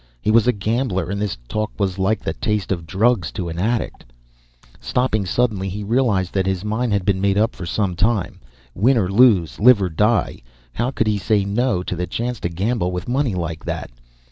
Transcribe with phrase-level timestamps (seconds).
[0.19, 3.59] He was a gambler and this talk was like the taste of drugs to an
[3.59, 4.03] addict.
[4.79, 8.39] Stopping suddenly, he realized that his mind had been made up for some time.
[8.73, 10.41] Win or lose live or die
[10.73, 13.91] how could he say no to the chance to gamble with money like that!